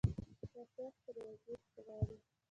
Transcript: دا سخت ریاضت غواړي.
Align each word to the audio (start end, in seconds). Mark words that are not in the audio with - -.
دا 0.53 0.61
سخت 0.75 1.03
ریاضت 1.15 1.69
غواړي. 1.85 2.17